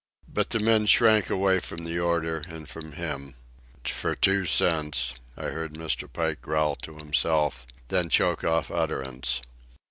But 0.27 0.49
the 0.49 0.57
men 0.59 0.87
shrank 0.87 1.29
away 1.29 1.59
from 1.59 1.83
the 1.83 1.99
order 1.99 2.41
and 2.47 2.67
from 2.67 2.93
him. 2.93 3.35
"For 3.83 4.15
two 4.15 4.45
cents..." 4.47 5.13
I 5.37 5.49
heard 5.49 5.73
Mr. 5.75 6.11
Pike 6.11 6.41
growl 6.41 6.73
to 6.77 6.95
himself, 6.97 7.67
then 7.89 8.09
choke 8.09 8.43
off 8.43 8.71
utterance. 8.71 9.41